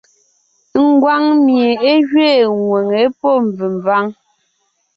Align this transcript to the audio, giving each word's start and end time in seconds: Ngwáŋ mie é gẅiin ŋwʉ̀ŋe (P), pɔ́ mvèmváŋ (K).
Ngwáŋ 0.87 1.23
mie 1.43 1.67
é 1.91 1.93
gẅiin 2.09 2.51
ŋwʉ̀ŋe 2.65 3.01
(P), 3.11 3.13
pɔ́ 3.19 3.33
mvèmváŋ 3.45 4.05
(K). 4.13 4.17